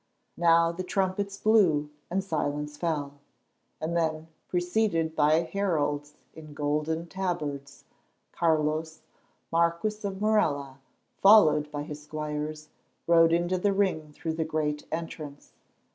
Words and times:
Now 0.37 0.71
the 0.71 0.81
trumpets 0.81 1.37
blew, 1.37 1.91
and 2.09 2.23
silence 2.23 2.75
fell, 2.75 3.19
and 3.79 3.95
then, 3.95 4.29
preceded 4.47 5.15
by 5.15 5.41
heralds 5.43 6.15
in 6.33 6.55
golden 6.55 7.05
tabards, 7.05 7.83
Carlos, 8.31 9.01
Marquis 9.51 9.97
of 10.03 10.19
Morella, 10.19 10.79
followed 11.21 11.69
by 11.71 11.83
his 11.83 12.01
squires, 12.01 12.69
rode 13.05 13.31
into 13.31 13.59
the 13.59 13.73
ring 13.73 14.11
through 14.11 14.33
the 14.33 14.43
great 14.43 14.87
entrance. 14.91 15.51